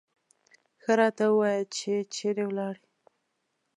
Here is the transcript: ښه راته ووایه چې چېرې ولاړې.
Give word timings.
ښه 0.81 0.93
راته 0.99 1.25
ووایه 1.31 1.63
چې 1.75 1.93
چېرې 2.15 2.43
ولاړې. 2.47 2.85